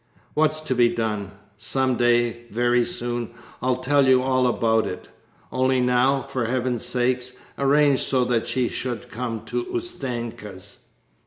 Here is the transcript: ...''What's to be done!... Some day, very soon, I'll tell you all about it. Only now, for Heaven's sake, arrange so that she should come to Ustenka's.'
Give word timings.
...''What's 0.33 0.61
to 0.61 0.73
be 0.73 0.89
done!... 0.89 1.29
Some 1.57 1.95
day, 1.95 2.47
very 2.49 2.83
soon, 2.83 3.35
I'll 3.61 3.75
tell 3.75 4.07
you 4.07 4.23
all 4.23 4.47
about 4.47 4.87
it. 4.87 5.09
Only 5.51 5.79
now, 5.79 6.23
for 6.23 6.45
Heaven's 6.45 6.83
sake, 6.83 7.37
arrange 7.55 8.01
so 8.03 8.25
that 8.25 8.47
she 8.47 8.67
should 8.67 9.09
come 9.09 9.45
to 9.45 9.65
Ustenka's.' 9.71 10.79